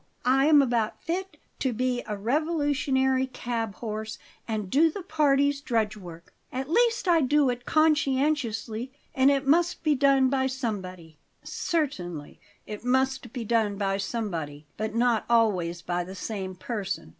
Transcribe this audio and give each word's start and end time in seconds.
I 0.25 0.47
am 0.47 0.63
about 0.63 0.99
fit 1.03 1.37
to 1.59 1.73
be 1.73 2.01
a 2.07 2.17
revolutionary 2.17 3.27
cab 3.27 3.75
horse, 3.75 4.17
and 4.47 4.67
do 4.67 4.89
the 4.89 5.03
party's 5.03 5.61
drudge 5.61 5.95
work. 5.95 6.33
At 6.51 6.71
least 6.71 7.07
I 7.07 7.21
do 7.21 7.51
it 7.51 7.67
conscientiously, 7.67 8.91
and 9.13 9.29
it 9.29 9.45
must 9.45 9.83
be 9.83 9.93
done 9.93 10.27
by 10.27 10.47
somebody." 10.47 11.17
"Certainly 11.43 12.39
it 12.65 12.83
must 12.83 13.31
be 13.31 13.43
done 13.45 13.77
by 13.77 13.97
somebody; 13.97 14.65
but 14.75 14.95
not 14.95 15.23
always 15.29 15.83
by 15.83 16.03
the 16.03 16.15
same 16.15 16.55
person." 16.55 17.09